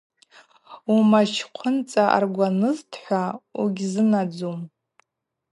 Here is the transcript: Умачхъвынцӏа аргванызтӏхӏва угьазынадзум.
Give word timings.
Умачхъвынцӏа 0.93 2.03
аргванызтӏхӏва 2.15 3.23
угьазынадзум. 3.61 4.59